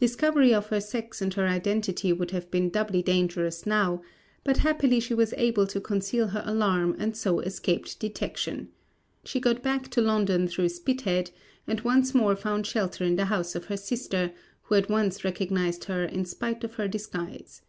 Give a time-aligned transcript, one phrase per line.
[0.00, 4.02] Discovery of her sex and her identity would have been doubly dangerous now;
[4.42, 8.70] but happily she was able to conceal her alarm and so escaped detection.
[9.24, 11.30] She got back to London through Spithead
[11.68, 15.84] and once more found shelter in the house of her sister who at once recognised
[15.84, 17.62] her in spite of her disguise.